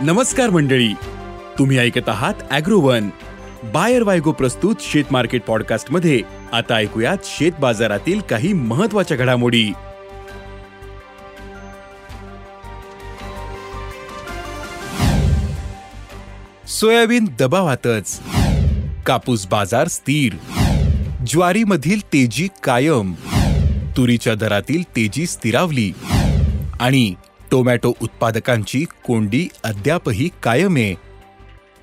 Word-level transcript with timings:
नमस्कार 0.00 0.50
मंडळी. 0.50 0.92
तुम्ही 1.58 1.78
ऐकत 1.78 2.08
आहात 2.08 2.34
अॅग्रोवन. 2.50 3.08
बायर 3.64 4.02
वायगो 4.02 4.32
प्रस्तुत 4.32 4.76
शेत 4.80 5.04
मार्केट 5.10 5.42
पॉडकास्टमध्ये 5.42 6.20
आता 6.52 6.74
ऐकूयात 6.74 7.16
शेत 7.24 7.52
बाजारातील 7.60 8.20
काही 8.20 8.52
महत्त्वाच्या 8.52 9.16
घडामोडी. 9.16 9.72
सोयाबीन 16.68 17.24
दबावातच. 17.38 18.20
कापूस 19.06 19.46
बाजार 19.46 19.88
स्थिर. 19.88 20.32
ज्वारीमधील 21.26 22.00
तेजी 22.00 22.48
कायम. 22.62 23.12
तुरीच्या 23.96 24.34
दरातील 24.34 24.82
तेजी 24.82 25.26
स्थिरावली. 25.26 25.92
आणि 26.80 27.14
टोमॅटो 27.54 27.92
उत्पादकांची 28.02 28.84
कोंडी 29.06 29.48
अद्यापही 29.64 30.30
कायम 30.42 30.76
आहे. 30.76 30.94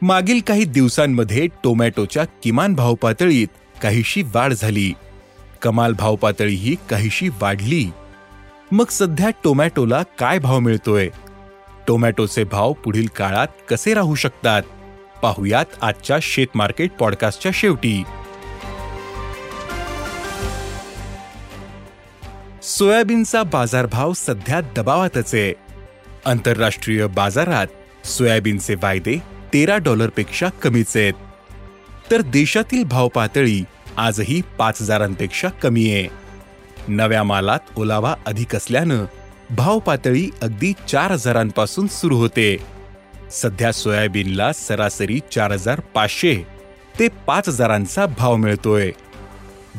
मागील 0.01 0.39
काही 0.47 0.63
दिवसांमध्ये 0.63 1.47
टोमॅटोच्या 1.63 2.25
किमान 2.43 2.73
भाव 2.73 2.95
पातळीत 2.95 3.47
काहीशी 3.81 4.21
वाढ 4.21 4.53
झाली. 4.53 4.93
कमाल 5.61 5.93
भाव 5.93 6.15
पातळीही 6.15 6.75
काहीशी 6.89 7.29
वाढली. 7.29 7.91
मग 8.71 8.85
सध्या 8.89 9.29
टोमॅटोला 9.43 10.03
काय 10.03 10.39
भाव 10.39 10.59
मिळतोय? 10.59 11.09
टोमॅटोचे 11.87 12.43
भाव 12.43 12.73
पुढील 12.73 13.07
काळात 13.07 13.47
कसे 13.69 13.93
राहू 13.93 14.15
शकतात? 14.15 14.61
पाहुयात 15.21 15.65
आजच्या 15.81 16.17
शेत 16.21 16.47
मार्केट 16.55 16.91
पॉडकास्टच्या 16.91 17.51
शेवटी. 17.55 18.03
सोयाबीनचा 22.63 23.43
बाजारभाव 23.43 24.13
सध्या 24.13 24.61
दबावातच 24.61 25.35
आहे. 25.35 25.70
आंतरराष्ट्रीय 26.25 27.07
बाजारात 27.07 27.67
सोयाबीनचे 28.07 28.75
वायदे 28.75 29.17
तेरा 29.53 29.77
डॉलरपेक्षा 29.77 30.49
कमीच 30.49 30.97
आहेत. 30.97 31.13
तर 32.11 32.21
देशातील 32.21 32.83
भाव 32.83 33.07
पातळी 33.07 33.63
आजही 33.97 34.41
पाच 34.57 34.81
हजारांपेक्षा 34.81 35.49
कमी 35.49 35.91
आहे. 35.91 36.07
नव्या 36.87 37.23
मालात 37.23 37.59
ओलावा 37.75 38.15
अधिक 38.25 38.55
असल्यानं 38.55 39.05
भाव 39.49 39.79
पातळी 39.79 40.29
अगदी 40.41 40.73
चार 40.87 41.11
हजारांपासून 41.11 41.87
सुरू 41.87 42.17
होते. 42.17 42.57
सध्या 43.31 43.71
सोयाबीनला 43.71 44.53
सरासरी 44.53 45.19
चार 45.31 45.51
हजार 45.51 45.79
पाचशे 45.79 46.47
ते 46.99 47.07
पाच 47.07 47.47
हजारांचा 47.47 48.05
भाव 48.05 48.35
मिळतोय. 48.35 48.91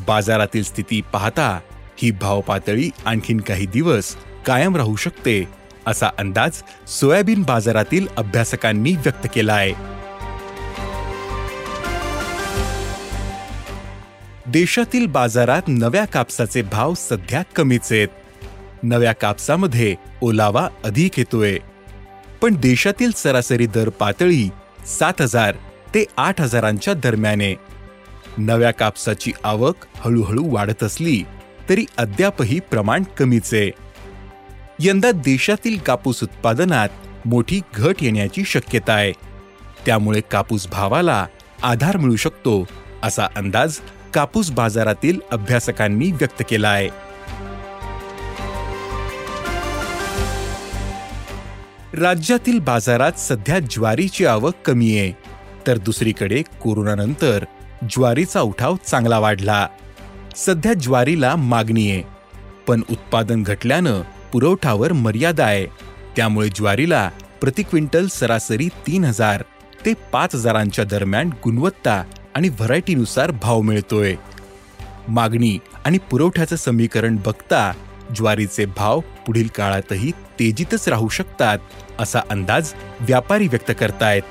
बाजारातील 0.07 0.63
स्थिती 0.63 1.01
पाहता 1.13 1.59
ही 1.97 2.11
भाव 2.11 2.41
पातळी 2.41 2.89
आणखीन 3.05 3.41
काही 3.41 3.65
दिवस 3.65 4.15
कायम 4.45 4.75
राहू 4.75 4.95
शकते. 4.95 5.62
असा 5.87 6.09
अंदाज 6.17 6.63
सोयाबीन 6.87 7.41
बाजारातील 7.41 8.07
अभ्यासकांनी 8.17 8.93
व्यक्त 8.93 9.27
केला 9.35 9.53
आहे. 9.53 9.73
देशातील 14.47 15.05
बाजारात 15.05 15.61
नव्या 15.67 16.05
कापसाचे 16.05 16.61
भाव 16.61 16.93
सध्या 16.93 17.43
कमीच 17.55 17.91
आहेत. 17.91 18.07
नव्या 18.83 19.13
कापसामध्ये 19.13 19.95
ओलावा 20.21 20.69
अधिक 20.83 21.19
येतोय. 21.19 21.57
पण 22.41 22.55
देशातील 22.55 23.11
सरासरी 23.11 23.65
दर 23.65 23.89
पातळी 23.89 24.49
सात 24.99 25.21
हजार 25.21 25.55
ते 25.93 26.05
आठ 26.17 26.41
हजारांच्या 26.41 26.93
दरम्याने. 26.93 27.55
नव्या 28.37 28.71
कापसाची 28.71 29.31
आवक 29.43 29.75
हळूहळू 29.95 30.53
वाढत 30.53 30.83
असली 30.83 31.23
तरी 31.69 31.85
अद्यापही 31.97 32.59
प्रमाण 32.59 33.03
कमीच 33.03 33.53
आहे. 33.53 33.71
यंदा 34.85 35.11
देशातील 35.11 35.77
कापूस 35.77 36.23
उत्पादनात 36.23 36.89
मोठी 37.25 37.61
घट 37.75 37.95
येण्याची 38.01 38.43
शक्यता 38.45 38.93
आहे. 38.93 39.11
त्यामुळे 39.85 40.21
कापूस 40.31 40.67
भावाला 40.67 41.25
आधार 41.63 41.97
मिळू 41.97 42.15
शकतो 42.15 42.67
असा 43.03 43.27
अंदाज 43.35 43.77
कापूस 44.13 44.51
बाजारातील 44.51 45.19
अभ्यासकांनी 45.31 46.11
व्यक्त 46.11 46.43
केला 46.49 46.69
आहे. 46.69 46.87
राज्यातील 51.97 52.59
बाजारात 52.59 53.11
सध्या 53.11 53.59
ज्वारीची 53.59 54.25
आवक 54.25 54.53
कमी 54.65 54.97
आहे 54.97 55.11
तर 55.67 55.77
दुसरीकडे 55.77 56.41
कोरोनानंतर 56.41 57.45
ज्वारीचा 57.89 58.41
उठाव 58.41 58.75
चांगला 58.85 59.19
वाढला. 59.19 59.67
सध्या 60.35 60.73
ज्वारीला 60.73 61.35
मागणी 61.35 61.91
आहे 61.91 62.01
पण 62.67 62.81
उत्पादन 62.89 63.43
घटल्यानं 63.43 64.01
पुरवठावर 64.33 64.91
मर्यादा 64.93 65.45
आहे. 65.45 65.65
त्यामुळे 66.15 66.49
ज्वारीला 66.55 67.09
प्रति 67.41 67.63
क्विंटल 67.63 68.07
सरासरी 68.07 68.67
तीन 68.67 69.05
हजार 69.05 69.43
ते 69.85 69.93
पाच 70.11 70.35
हजारांच्या 70.35 70.85
दरम्यान 70.85 71.29
गुणवत्ता 71.43 72.03
आणि 72.35 72.49
व्हरायटीनुसार 72.49 73.31
भाव 73.31 73.61
मिळतोय. 73.61 74.15
मागणी 75.07 75.59
आणि 75.85 75.97
पुरवठ्याचं 75.97 76.55
समीकरण 76.55 77.17
बघता 77.25 77.71
ज्वारीचे 78.15 78.65
भाव 78.65 78.99
पुढील 78.99 79.47
काळातही 79.47 80.11
तेजीतच 80.11 80.89
राहू 80.89 81.09
शकतात 81.09 81.57
असा 81.99 82.19
अंदाज 82.29 82.73
व्यापारी 82.99 83.47
व्यक्त 83.47 83.71
करतायत. 83.79 84.21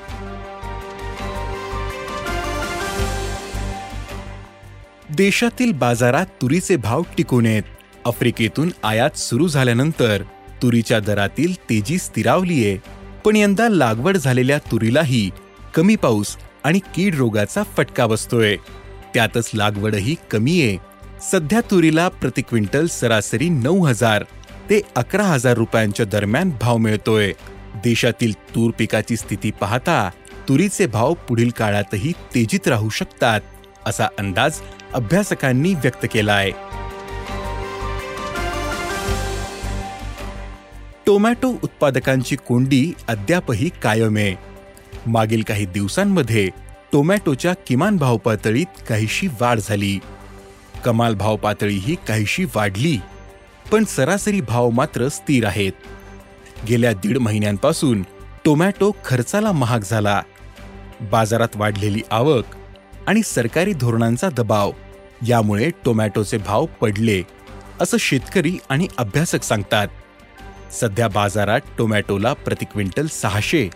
देशातील 5.15 5.71
बाजारात 5.71 6.25
तुरीचे 6.25 6.75
भाव 6.75 7.01
टिकून 7.17 7.45
आहेत. 7.45 7.63
आफ्रिकेतून 8.05 8.71
आयात 8.83 9.17
सुरू 9.17 9.47
झाल्यानंतर 9.47 10.23
तुरीच्या 10.61 10.99
दरातील 10.99 11.53
तेजी 11.69 11.97
स्थिरावलीये 11.97 12.77
पण 13.25 13.35
यंदा 13.35 13.69
लागवड 13.69 14.17
झालेल्या 14.17 14.57
तुरीलाही 14.71 15.29
कमी 15.75 15.95
पाऊस 15.95 16.35
आणि 16.63 16.79
कीड 16.95 17.15
रोगाचा 17.15 17.63
फटका 17.77 18.07
बसतोय. 18.07 18.55
त्यातच 19.13 19.49
लागवडही 19.53 20.15
कमी 20.31 20.61
आहे. 20.61 20.77
सध्या 21.31 21.61
तुरीला 21.71 22.07
प्रति 22.09 22.41
क्विंटल 22.41 22.87
सरासरी 22.87 23.49
नऊ 23.49 23.85
हजार 23.85 24.23
ते 24.69 24.81
अकरा 24.95 25.23
हजार 25.23 25.57
रुपयांच्या 25.57 26.05
दरम्यान 26.05 26.51
भाव 26.61 26.77
मिळतोय. 26.77 27.31
देशातील 27.83 28.33
तूर 28.55 28.71
पिकाची 28.71 29.15
स्थिती 29.17 29.51
पाहता 29.51 30.09
तुरीचे 30.49 30.85
भाव 30.85 31.13
पुढील 31.13 31.49
काळातही 31.49 32.11
तेजीत 32.35 32.67
राहू 32.67 32.89
शकतात 32.89 33.41
असा 33.85 34.07
अंदाज 34.19 34.59
अभ्यासकांनी 34.93 35.73
व्यक्त 35.73 36.05
केला 36.11 36.33
आहे 36.33 36.51
टोमॅटो 41.05 41.47
उत्पादकांची 41.63 42.35
कोंडी 42.35 42.91
अद्यापही 43.07 43.69
कायम 43.83 44.17
आहे 44.17 44.35
मागील 45.07 45.41
काही 45.47 45.65
दिवसांमध्ये 45.65 46.47
टोमॅटोच्या 46.91 47.53
किमान 47.67 47.97
भाव 47.97 48.17
पातळीत 48.17 48.81
काहीशी 48.89 49.27
वाढ 49.41 49.59
झाली. 49.59 49.99
कमाल 50.85 51.15
भाव 51.15 51.35
पातळीही 51.35 51.95
काहीशी 52.07 52.45
वाढली 52.55 52.97
पण 53.71 53.83
सरासरी 53.83 54.41
भाव 54.41 54.69
मात्र 54.69 55.07
स्थिर 55.07 55.45
आहेत. 55.45 55.71
गेल्या 56.67 56.93
दीड 56.93 57.17
महिन्यांपासून 57.17 58.03
टोमॅटो 58.45 58.91
खर्चाला 59.05 59.51
महाग 59.51 59.79
झाला. 59.79 60.21
बाजारात 61.01 61.55
वाढलेली 61.55 62.01
आवक 62.11 62.55
आणि 63.07 63.21
सरकारी 63.25 63.73
धोरणांचा 63.73 64.29
दबाव 64.29 64.71
यामुळे 65.27 65.69
टोमॅटोचे 65.85 66.37
भाव 66.37 66.65
पडले 66.81 67.21
असं 67.81 67.97
शेतकरी 67.99 68.57
आणि 68.69 68.87
अभ्यासक 68.97 69.43
सांगतात. 69.43 69.87
सध्या 70.81 71.07
बाजारात 71.07 71.59
टोमॅटोला 71.77 72.33
प्रति 72.33 72.65
क्विंटल 72.65 73.07
सहाशे 73.07 73.69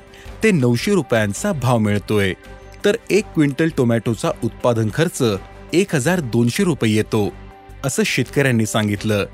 ते 0.43 0.51
नऊशे 0.51 0.93
रुपयांचा 0.93 1.51
भाव 1.51 1.77
मिळतोय. 1.77 2.33
तर 2.85 2.95
एक 3.09 3.25
क्विंटल 3.25 3.69
टोमॅटोचा 3.77 4.31
उत्पादन 4.43 4.89
खर्च 4.93 5.23
एक 5.73 5.95
हजार 5.95 6.19
दोनशे 6.19 6.63
रुपये 6.63 6.95
येतो 6.95 7.33
असं 7.85 8.03
शेतकऱ्यांनी 8.05 8.65
सांगितलं. 8.65 9.25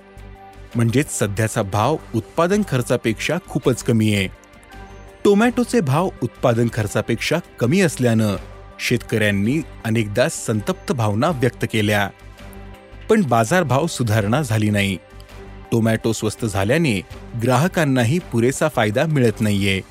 म्हणजेच 0.75 1.19
सध्याचा 1.19 1.61
भाव 1.61 1.97
उत्पादन 2.15 2.61
खर्चापेक्षा 2.67 3.37
खूपच 3.49 3.83
कमी 3.83 4.15
आहे. 4.15 4.27
टोमॅटोचे 5.25 5.79
भाव 5.79 6.09
उत्पादन 6.23 6.67
खर्चापेक्षा 6.73 7.37
कमी 7.59 7.81
असल्यानं 7.81 8.35
शेतकऱ्यांनी 8.79 9.61
अनेकदा 9.85 10.29
संतप्त 10.29 10.91
भावना 10.91 11.29
व्यक्त 11.29 11.65
केल्या. 11.73 12.09
पण 13.09 13.21
बाजारभाव 13.21 13.87
सुधारणा 13.87 14.41
झाली 14.41 14.69
नाही. 14.69 14.97
टोमॅटो 15.73 16.13
स्वस्त 16.13 16.45
झाल्याने 16.45 17.01
ग्राहकांनाही 17.43 18.19
पुरेसा 18.19 18.67
फायदा 18.67 19.05
मिळत 19.05 19.41
नाहीये. 19.41 19.81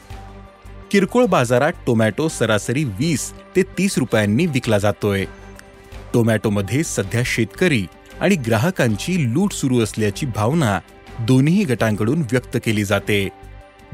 किरकोळ 0.91 1.27
बाजारात 1.27 1.73
टोमॅटो 1.87 2.29
सरासरी 2.29 2.85
वीस 2.85 3.33
ते 3.57 3.63
तीस 3.63 3.99
रुपयांनी 3.99 4.47
विकला 4.47 4.79
जातोय. 4.79 5.25
टोमॅटोमध्ये 6.15 6.85
सध्या 6.85 7.23
शेतकरी 7.27 7.87
आणि 8.21 8.35
ग्राहकांची 8.35 9.35
लूट 9.35 9.53
सुरू 9.53 9.81
असल्याची 9.81 10.27
भावना 10.27 10.81
दोन्ही 11.21 11.65
गटांकडून 11.65 12.21
व्यक्त 12.21 12.57
केली 12.65 12.85
जाते. 12.85 13.29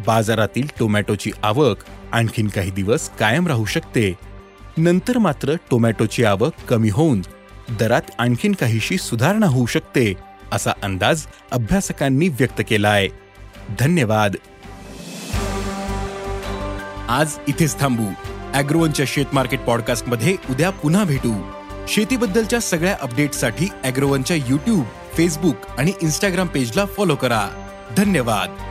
बाजारातील 0.07 0.67
टोमॅटोची 0.79 1.31
आवक 1.43 1.77
आणखीन 2.13 2.49
काही 2.49 2.71
दिवस 2.71 3.09
कायम 3.09 3.47
राहू 3.47 3.65
शकते. 3.65 4.15
नंतर 4.77 5.19
मात्र 5.19 5.55
टोमॅटोची 5.71 6.25
आवक 6.25 6.53
कमी 6.69 6.89
होऊन 6.89 7.23
दरात 7.81 8.03
आणखीन 8.19 8.53
काहीशी 8.53 8.99
सुधारणा 8.99 9.47
होऊ 9.47 9.67
शकते 9.67 10.28
असा 10.53 10.71
अंदाज 10.83 11.27
अभ्यासकांनी 11.51 12.29
व्यक्त 12.29 12.63
केला 12.69 12.89
आहे 12.89 13.09
धन्यवाद. 13.79 14.37
आज 17.09 17.39
इथेच 17.49 17.81
थांबू. 17.81 18.07
अॅग्रोवनच्या 18.55 19.07
शेत 19.09 19.27
मार्केट 19.33 19.61
पॉडकास्टमध्ये 19.61 20.37
उद्या 20.51 20.71
पुन्हा 20.71 21.05
भेटू. 21.05 21.51
शेतीबद्दलच्या 21.89 22.61
सगळ्या 22.61 22.97
अपडेटसाठी 23.01 23.69
अॅग्रोवनच्या 23.85 24.37
युट्यूब 24.37 24.85
फेसबुक 25.15 25.57
आणि 25.79 25.93
इन्स्टाग्राम 26.03 26.47
पेजला 26.47 26.85
फॉलो 26.85 27.17
करा. 27.17 27.49
धन्यवाद. 27.97 28.68